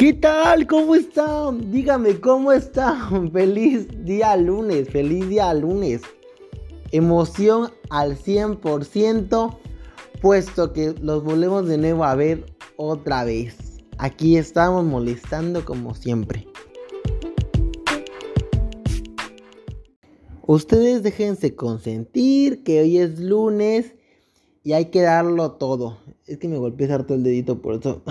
[0.00, 0.66] ¿Qué tal?
[0.66, 1.70] ¿Cómo están?
[1.70, 3.30] Dígame, ¿cómo están?
[3.34, 6.00] Feliz día lunes, feliz día lunes.
[6.90, 9.58] Emoción al 100%,
[10.22, 13.82] puesto que los volvemos de nuevo a ver otra vez.
[13.98, 16.48] Aquí estamos molestando como siempre.
[20.46, 23.96] Ustedes déjense consentir que hoy es lunes
[24.62, 25.98] y hay que darlo todo.
[26.26, 28.02] Es que me golpeé harto el dedito por eso.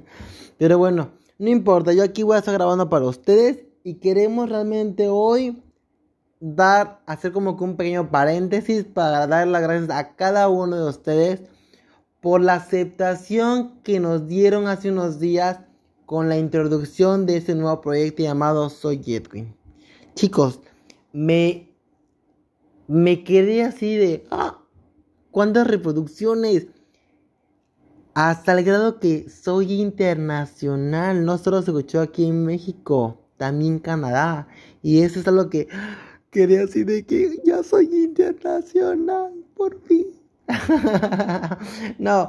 [0.56, 5.08] Pero bueno, no importa, yo aquí voy a estar grabando para ustedes y queremos realmente
[5.08, 5.62] hoy
[6.40, 10.88] dar, hacer como que un pequeño paréntesis para dar las gracias a cada uno de
[10.88, 11.42] ustedes
[12.20, 15.60] por la aceptación que nos dieron hace unos días
[16.06, 19.54] con la introducción de este nuevo proyecto llamado Soy Edwin.
[20.14, 20.60] Chicos,
[21.12, 21.70] me,
[22.86, 24.60] me quedé así de, ¡ah!
[25.30, 26.68] ¿Cuántas reproducciones?
[28.14, 31.24] Hasta el grado que soy internacional.
[31.24, 34.46] No solo se escuchó aquí en México, también en Canadá.
[34.82, 35.68] Y eso es algo que
[36.30, 40.06] quería decir de que ya soy internacional, por fin.
[41.98, 42.28] no,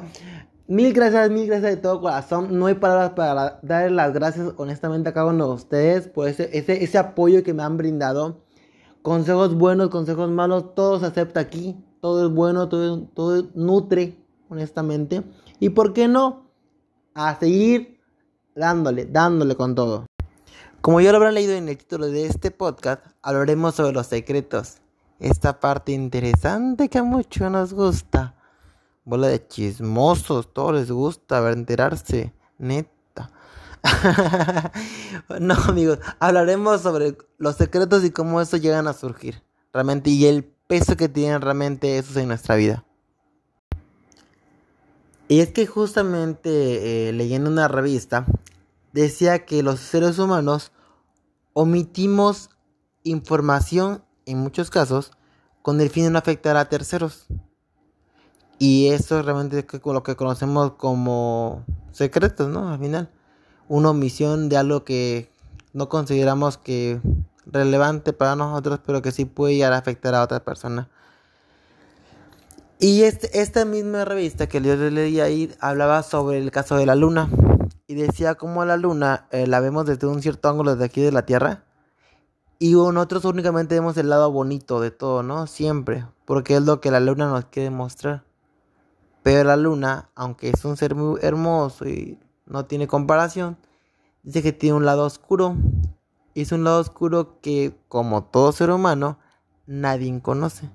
[0.67, 2.57] mil gracias, mil gracias de todo corazón.
[2.57, 6.49] No hay palabras para darles las gracias honestamente a cada uno de ustedes por ese,
[6.57, 8.43] ese, ese apoyo que me han brindado.
[9.03, 11.77] Consejos buenos, consejos malos, todo se acepta aquí.
[12.01, 14.17] Todo es bueno, todo, todo nutre,
[14.49, 15.23] honestamente.
[15.65, 16.51] Y por qué no,
[17.15, 17.99] a seguir
[18.55, 20.05] dándole, dándole con todo.
[20.79, 24.75] Como ya lo habrán leído en el título de este podcast, hablaremos sobre los secretos.
[25.17, 28.35] Esta parte interesante que a muchos nos gusta.
[29.05, 33.31] Bola de chismosos, todo les gusta ver enterarse, neta.
[35.39, 39.41] no, amigos, hablaremos sobre los secretos y cómo eso llegan a surgir.
[39.73, 42.84] Realmente, y el peso que tienen realmente esos en nuestra vida.
[45.27, 48.25] Y es que justamente eh, leyendo una revista
[48.93, 50.71] decía que los seres humanos
[51.53, 52.49] omitimos
[53.03, 55.11] información en muchos casos
[55.61, 57.25] con el fin de no afectar a terceros.
[58.59, 62.69] Y eso es realmente lo que conocemos como secretos, ¿no?
[62.69, 63.09] Al final,
[63.67, 65.29] una omisión de algo que
[65.73, 67.01] no consideramos que
[67.45, 70.89] relevante para nosotros, pero que sí puede llegar a afectar a otra persona.
[72.77, 76.95] Y este, esta misma revista que yo leí ahí hablaba sobre el caso de la
[76.95, 77.29] luna.
[77.87, 81.13] Y decía cómo la luna eh, la vemos desde un cierto ángulo desde aquí de
[81.13, 81.63] la Tierra.
[82.59, 85.47] Y nosotros únicamente vemos el lado bonito de todo, ¿no?
[85.47, 86.05] Siempre.
[86.25, 88.23] Porque es lo que la luna nos quiere mostrar.
[89.23, 93.57] Pero la luna, aunque es un ser muy hermoso y no tiene comparación,
[94.23, 95.55] dice que tiene un lado oscuro.
[96.33, 99.17] Y es un lado oscuro que, como todo ser humano,
[99.65, 100.69] nadie conoce.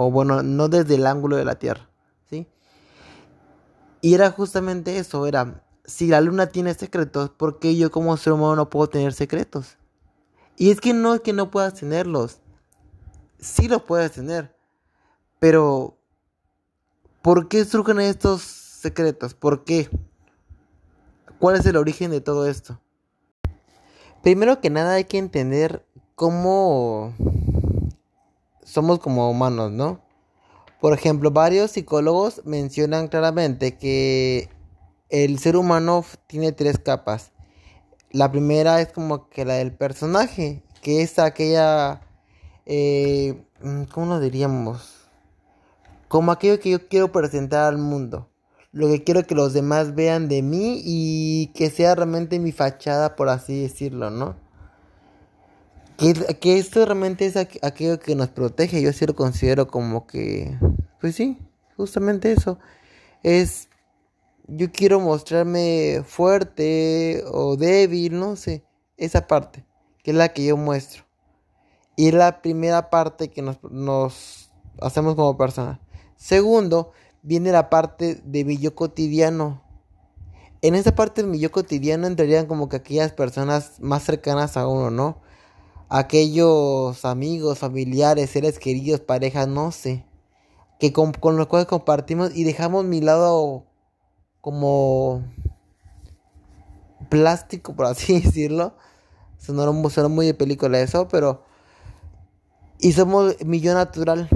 [0.00, 1.88] O bueno, no desde el ángulo de la Tierra,
[2.30, 2.46] ¿sí?
[4.00, 8.34] Y era justamente eso, era, si la luna tiene secretos, ¿por qué yo como ser
[8.34, 9.76] humano no puedo tener secretos?
[10.56, 12.38] Y es que no es que no puedas tenerlos,
[13.40, 14.54] sí los puedes tener,
[15.40, 15.98] pero
[17.20, 19.34] ¿por qué surgen estos secretos?
[19.34, 19.90] ¿Por qué?
[21.40, 22.80] ¿Cuál es el origen de todo esto?
[24.22, 27.14] Primero que nada hay que entender cómo
[28.68, 30.00] somos como humanos, ¿no?
[30.80, 34.50] Por ejemplo, varios psicólogos mencionan claramente que
[35.08, 37.32] el ser humano tiene tres capas.
[38.10, 42.02] La primera es como que la del personaje, que es aquella,
[42.66, 43.42] eh,
[43.92, 45.08] ¿cómo lo diríamos?
[46.06, 48.28] Como aquello que yo quiero presentar al mundo.
[48.70, 53.16] Lo que quiero que los demás vean de mí y que sea realmente mi fachada,
[53.16, 54.36] por así decirlo, ¿no?
[55.98, 58.80] Que, esto realmente es aquello que nos protege.
[58.80, 60.56] Yo sí lo considero como que,
[61.00, 61.38] pues sí,
[61.76, 62.60] justamente eso.
[63.24, 63.68] Es,
[64.46, 68.64] yo quiero mostrarme fuerte o débil, no sé,
[68.96, 69.66] esa parte,
[70.04, 71.02] que es la que yo muestro.
[71.96, 75.80] Y es la primera parte que nos, nos hacemos como personas.
[76.16, 76.92] Segundo,
[77.22, 79.64] viene la parte de mi yo cotidiano.
[80.62, 84.68] En esa parte de mi yo cotidiano entrarían como que aquellas personas más cercanas a
[84.68, 85.27] uno, ¿no?
[85.88, 90.04] Aquellos amigos, familiares, seres queridos, parejas, no sé,
[90.78, 93.64] que con, los cuales compartimos y dejamos mi lado
[94.40, 95.22] como
[97.08, 98.74] plástico, por así decirlo.
[99.38, 101.44] Sonó, muy de película eso, pero...
[102.80, 104.28] Y somos mi yo natural,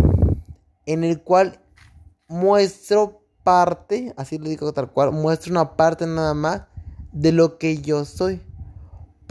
[0.85, 1.61] en el cual
[2.27, 6.63] muestro parte, así lo digo tal cual, muestro una parte nada más
[7.13, 8.41] de lo que yo soy.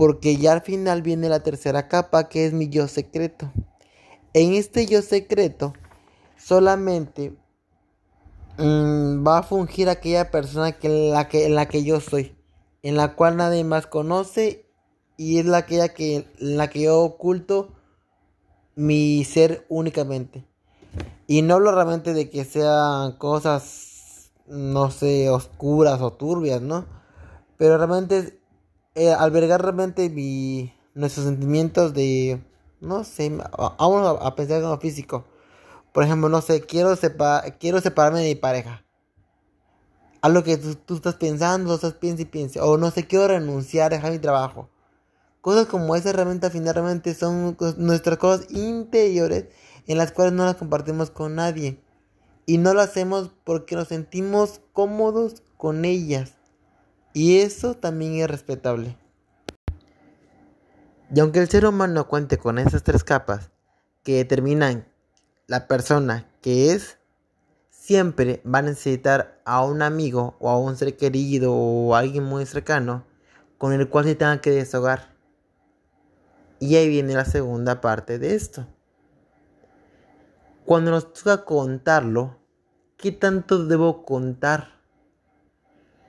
[0.01, 3.51] Porque ya al final viene la tercera capa que es mi yo secreto.
[4.33, 5.73] En este yo secreto
[6.39, 7.37] solamente
[8.57, 12.35] mm, va a fungir aquella persona que en, la que, en la que yo soy.
[12.81, 14.65] en la cual nadie más conoce
[15.17, 17.69] y es la que, que, la que yo oculto
[18.75, 20.43] mi ser únicamente.
[21.27, 26.87] Y no hablo realmente de que sean cosas, no sé, oscuras o turbias, ¿no?
[27.57, 28.40] Pero realmente
[28.95, 32.41] eh, albergar realmente mi, nuestros sentimientos de,
[32.81, 35.25] no sé, vamos a, pensar en lo físico.
[35.93, 36.95] Por ejemplo, no sé, quiero,
[37.59, 38.83] quiero separarme de mi pareja.
[40.21, 42.63] Algo que tú, estás pensando, estás piensa y piensa.
[42.65, 44.69] O no sé, quiero renunciar, dejar mi trabajo.
[45.41, 49.45] Cosas como esas realmente, realmente son nuestras cosas interiores
[49.87, 51.81] en las cuales no las compartimos con nadie.
[52.45, 56.33] Y no lo hacemos porque nos sentimos cómodos con ellas.
[57.13, 58.97] Y eso también es respetable.
[61.13, 63.51] Y aunque el ser humano cuente con esas tres capas
[64.03, 64.87] que determinan
[65.47, 66.97] la persona que es,
[67.69, 72.23] siempre va a necesitar a un amigo o a un ser querido o a alguien
[72.23, 73.05] muy cercano
[73.57, 75.13] con el cual se tenga que desahogar.
[76.59, 78.65] Y ahí viene la segunda parte de esto.
[80.65, 82.37] Cuando nos toca contarlo,
[82.95, 84.80] ¿qué tanto debo contar?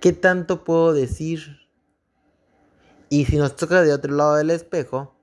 [0.02, 1.60] ¿Qué tanto puedo decir?
[3.08, 5.14] Y si nos toca de otro lado del espejo,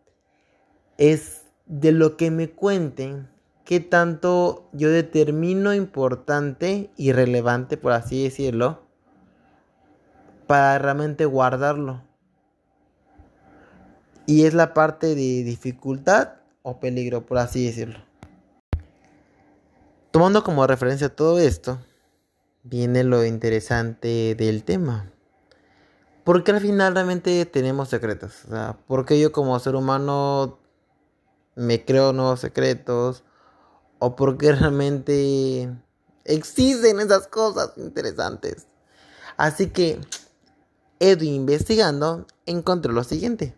[0.97, 3.29] es de lo que me cuenten,
[3.65, 8.87] qué tanto yo determino importante y relevante, por así decirlo,
[10.47, 12.01] para realmente guardarlo.
[14.27, 17.99] Y es la parte de dificultad o peligro, por así decirlo.
[20.11, 21.79] Tomando como referencia todo esto,
[22.63, 25.11] viene lo interesante del tema.
[26.23, 28.45] Porque al final realmente tenemos secretos.
[28.45, 30.59] O sea, porque yo como ser humano
[31.55, 33.23] me creo nuevos secretos.
[33.99, 35.69] O porque realmente
[36.25, 38.67] existen esas cosas interesantes.
[39.37, 39.99] Así que,
[40.99, 43.55] Edu investigando, encontré lo siguiente.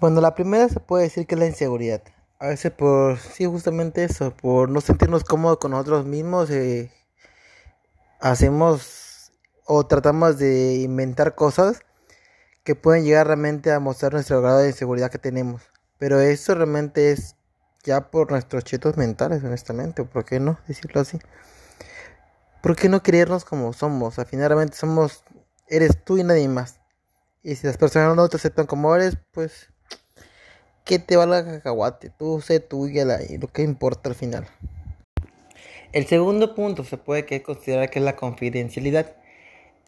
[0.00, 2.02] Bueno, la primera se puede decir que es la inseguridad.
[2.38, 6.90] A veces por, sí, justamente eso, por no sentirnos cómodos con nosotros mismos, eh,
[8.20, 9.32] hacemos
[9.66, 11.80] o tratamos de inventar cosas
[12.64, 15.62] que pueden llegar realmente a mostrar nuestro grado de inseguridad que tenemos.
[15.98, 17.36] Pero eso realmente es
[17.82, 21.18] ya por nuestros chetos mentales, honestamente, por qué no decirlo así.
[22.62, 24.18] ¿Por qué no creernos como somos?
[24.18, 25.24] Al final realmente somos,
[25.68, 26.80] eres tú y nadie más.
[27.42, 29.68] Y si las personas no te aceptan como eres, pues
[30.84, 34.46] que te valga cacahuate, tú sé tuya y lo que importa al final.
[35.92, 39.16] El segundo punto se puede considerar que es la confidencialidad.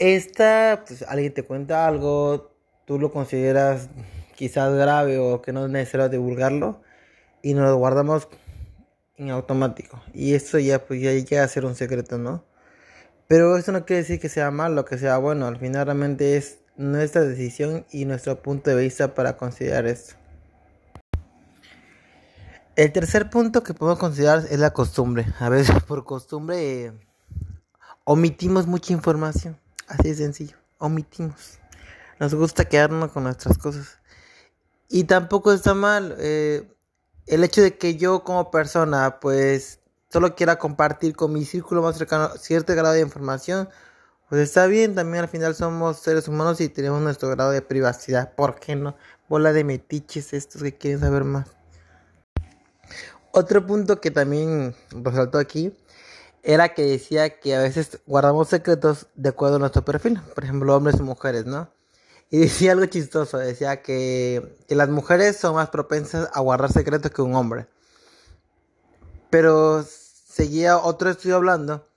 [0.00, 2.50] Esta, pues alguien te cuenta algo,
[2.86, 3.88] tú lo consideras
[4.34, 6.82] quizás grave o que no es necesario divulgarlo
[7.40, 8.26] y nos lo guardamos
[9.16, 10.02] en automático.
[10.12, 12.44] Y eso ya pues ya llega ser un secreto, ¿no?
[13.28, 15.46] Pero eso no quiere decir que sea malo, que sea bueno.
[15.46, 20.14] Al final realmente es nuestra decisión y nuestro punto de vista para considerar esto.
[22.74, 25.26] El tercer punto que podemos considerar es la costumbre.
[25.40, 26.92] A veces por costumbre
[28.04, 29.60] omitimos mucha información.
[29.88, 30.56] Así de sencillo.
[30.78, 31.58] Omitimos.
[32.18, 33.98] Nos gusta quedarnos con nuestras cosas.
[34.88, 36.66] Y tampoco está mal eh,
[37.26, 39.80] el hecho de que yo como persona pues
[40.10, 43.68] solo quiera compartir con mi círculo más cercano cierto grado de información.
[44.30, 48.34] Pues está bien, también al final somos seres humanos y tenemos nuestro grado de privacidad.
[48.34, 48.96] ¿Por qué no?
[49.28, 51.61] Bola de metiches estos que quieren saber más.
[53.32, 55.74] Otro punto que también resaltó aquí
[56.42, 60.76] era que decía que a veces guardamos secretos de acuerdo a nuestro perfil, por ejemplo,
[60.76, 61.70] hombres y mujeres, ¿no?
[62.30, 67.10] Y decía algo chistoso, decía que, que las mujeres son más propensas a guardar secretos
[67.10, 67.68] que un hombre.
[69.30, 71.88] Pero seguía otro estudio hablando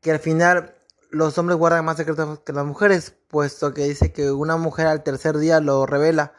[0.00, 0.74] que al final
[1.10, 5.02] los hombres guardan más secretos que las mujeres, puesto que dice que una mujer al
[5.02, 6.32] tercer día lo revela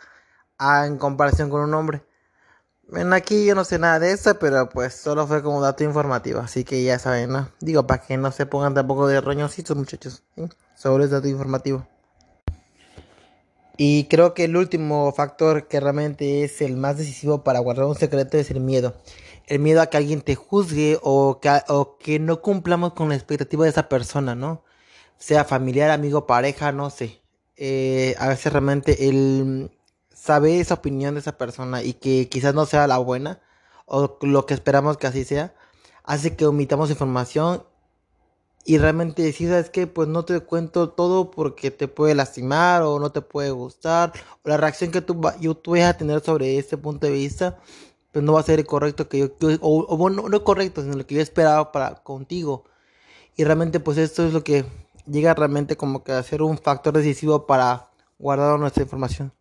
[0.59, 2.03] en comparación con un hombre.
[2.89, 6.41] Bueno, aquí yo no sé nada de eso, pero pues solo fue como dato informativo,
[6.41, 7.49] así que ya saben, ¿no?
[7.59, 10.43] Digo, para que no se pongan tampoco de roñositos, muchachos, ¿sí?
[10.75, 11.87] Sobre el dato informativo.
[13.77, 17.95] Y creo que el último factor que realmente es el más decisivo para guardar un
[17.95, 18.93] secreto es el miedo.
[19.47, 23.15] El miedo a que alguien te juzgue o que, o que no cumplamos con la
[23.15, 24.63] expectativa de esa persona, ¿no?
[25.17, 27.21] Sea familiar, amigo, pareja, no sé.
[27.55, 29.71] Eh, a veces realmente el
[30.23, 33.41] saber esa opinión de esa persona y que quizás no sea la buena
[33.85, 35.53] o lo que esperamos que así sea,
[36.03, 37.63] hace que omitamos información
[38.63, 39.85] y realmente decir, ¿sabes qué?
[39.85, 44.13] Pues no te cuento todo porque te puede lastimar o no te puede gustar
[44.43, 47.59] o la reacción que tú, yo, tú vas a tener sobre este punto de vista
[48.13, 49.27] pues no va a ser el correcto que yo,
[49.59, 52.63] o, o bueno, no correcto, sino lo que yo esperaba para contigo.
[53.35, 54.65] Y realmente pues esto es lo que
[55.05, 59.33] llega realmente como que a ser un factor decisivo para guardar nuestra información.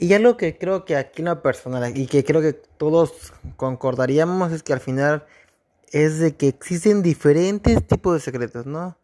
[0.00, 4.50] Y algo que creo que aquí en lo personal y que creo que todos concordaríamos
[4.50, 5.26] es que al final
[5.92, 8.96] es de que existen diferentes tipos de secretos, ¿no?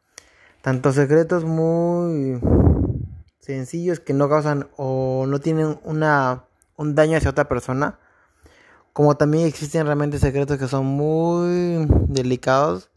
[0.63, 2.41] Tanto secretos muy
[3.41, 6.45] sencillos que no causan o no tienen una,
[6.77, 7.99] un daño hacia otra persona,
[8.95, 12.89] como también existen realmente secretos que son muy delicados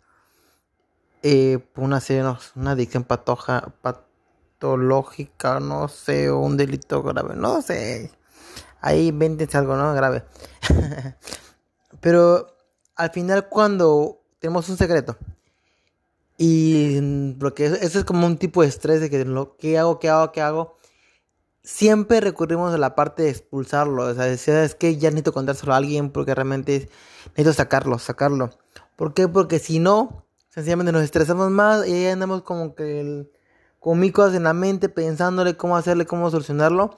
[1.21, 2.01] eh, una,
[2.55, 3.73] una adicción patoja,
[4.59, 8.11] patológica, no sé, o un delito grave, no sé.
[8.81, 9.93] Ahí invéntense algo, ¿no?
[9.93, 10.25] Grave.
[12.01, 12.57] Pero
[12.95, 15.17] al final cuando tenemos un secreto
[16.37, 20.09] y porque eso es como un tipo de estrés de que lo que hago, qué
[20.09, 20.77] hago, qué hago,
[21.63, 25.77] siempre recurrimos a la parte de expulsarlo, o sea, es que ya necesito contárselo a
[25.77, 26.89] alguien porque realmente
[27.31, 28.51] necesito sacarlo, sacarlo.
[28.95, 29.27] ¿Por qué?
[29.27, 33.31] Porque si no, sencillamente nos estresamos más y ahí andamos como que el,
[33.79, 36.97] con micos en la mente pensándole cómo hacerle, cómo solucionarlo.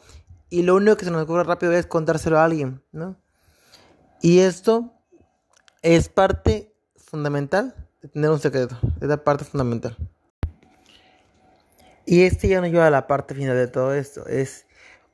[0.50, 3.16] Y lo único que se nos ocurre rápido es contárselo a alguien, ¿no?
[4.22, 4.92] Y esto
[5.82, 8.78] es parte fundamental de tener un secreto.
[9.00, 9.98] Es la parte fundamental.
[12.06, 14.28] Y este ya nos lleva a la parte final de todo esto.
[14.28, 14.66] Es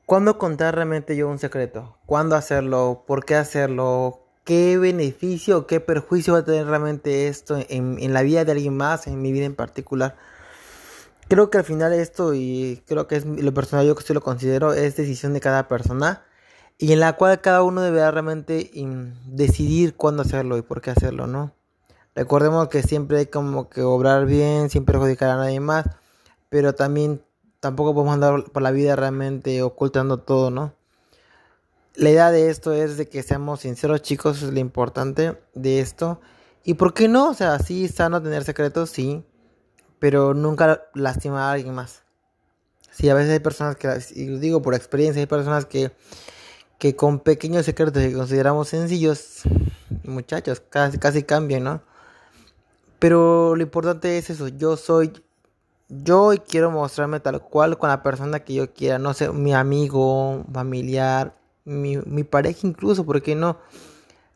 [0.05, 1.97] cuándo contar realmente yo un secreto.
[2.05, 3.03] Cuándo hacerlo.
[3.05, 8.45] Por qué hacerlo qué beneficio qué perjuicio va a tener realmente esto en, la vida
[8.45, 10.15] de alguien más, en mi vida en particular.
[11.27, 14.21] Creo que al final esto, y creo que es lo personal, yo que sí lo
[14.21, 16.23] considero, es decisión de cada persona
[16.77, 18.71] y en la cual cada uno deberá realmente
[19.25, 21.51] decidir cuándo hacerlo y por qué hacerlo, ¿no?
[22.15, 25.85] Recordemos que siempre hay como que obrar bien sin perjudicar a nadie más,
[26.49, 27.21] pero también
[27.59, 30.73] tampoco podemos andar por la vida realmente ocultando todo, ¿no?
[31.95, 36.21] La idea de esto es de que seamos sinceros, chicos, es lo importante de esto.
[36.63, 37.29] ¿Y por qué no?
[37.29, 39.23] O sea, sí, sano tener secretos, sí,
[39.99, 42.03] pero nunca lastimar a alguien más.
[42.91, 45.91] Sí, a veces hay personas que, y lo digo por experiencia, hay personas que,
[46.79, 49.43] que con pequeños secretos que consideramos sencillos,
[50.03, 51.81] muchachos, casi, casi cambian, ¿no?
[52.99, 55.13] Pero lo importante es eso, yo soy
[55.89, 59.53] yo y quiero mostrarme tal cual con la persona que yo quiera, no sé, mi
[59.53, 61.35] amigo, familiar,
[61.65, 63.57] mi, mi pareja incluso, porque no?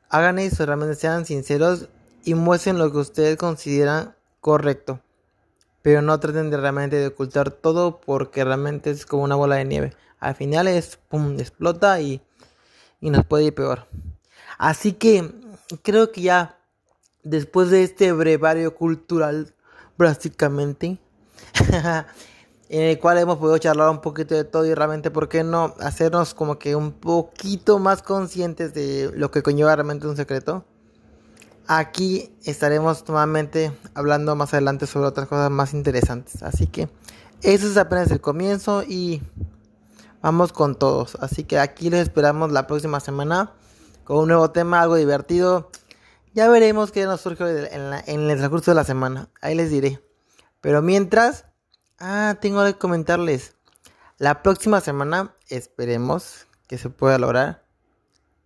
[0.09, 1.89] Hagan eso, realmente sean sinceros
[2.23, 5.01] y muestren lo que ustedes consideran correcto.
[5.81, 9.93] Pero no traten de realmente ocultar todo porque realmente es como una bola de nieve.
[10.19, 12.21] Al final es, pum, explota y,
[12.99, 13.87] y nos puede ir peor.
[14.57, 15.31] Así que
[15.81, 16.59] creo que ya
[17.23, 19.53] después de este brevario cultural,
[19.97, 20.97] prácticamente,
[22.69, 25.75] en el cual hemos podido charlar un poquito de todo y realmente, ¿por qué no
[25.79, 30.63] hacernos como que un poquito más conscientes de lo que conlleva realmente un secreto?
[31.73, 36.43] Aquí estaremos nuevamente hablando más adelante sobre otras cosas más interesantes.
[36.43, 36.89] Así que
[37.43, 39.21] eso es apenas el comienzo y
[40.21, 41.15] vamos con todos.
[41.21, 43.53] Así que aquí les esperamos la próxima semana
[44.03, 45.71] con un nuevo tema, algo divertido.
[46.33, 49.29] Ya veremos qué nos surge en, en el transcurso de la semana.
[49.41, 50.03] Ahí les diré.
[50.59, 51.45] Pero mientras...
[51.99, 53.55] Ah, tengo que comentarles.
[54.17, 57.63] La próxima semana, esperemos que se pueda lograr.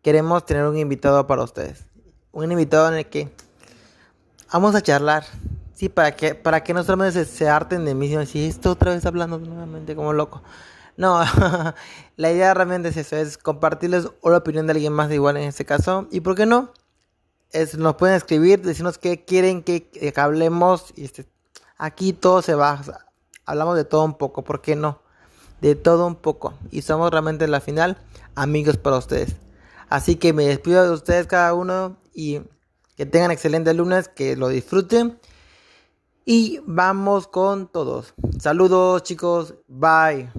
[0.03, 1.94] Queremos tener un invitado para ustedes.
[2.35, 3.31] Un invitado en el que
[4.51, 5.23] vamos a charlar.
[5.73, 8.93] Sí, para que, para que no solamente se, harten de mí, sino si esto otra
[8.93, 10.43] vez hablando nuevamente como loco.
[10.97, 11.23] No,
[12.17, 15.43] la idea realmente es eso, es compartirles la opinión de alguien más de igual en
[15.43, 16.09] este caso.
[16.11, 16.73] Y por qué no,
[17.51, 20.93] es, nos pueden escribir, decirnos qué quieren que, que hablemos.
[20.97, 21.25] Y este,
[21.77, 22.81] aquí todo se va
[23.45, 24.99] hablamos de todo un poco, ¿por qué no?
[25.61, 26.53] De todo un poco.
[26.69, 27.97] Y somos realmente en la final
[28.35, 29.37] amigos para ustedes.
[29.87, 32.41] Así que me despido de ustedes cada uno y
[32.95, 35.19] que tengan excelente lunes, que lo disfruten.
[36.25, 38.15] Y vamos con todos.
[38.39, 40.29] Saludos chicos, bye.